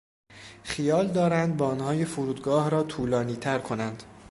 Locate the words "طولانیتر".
2.83-3.59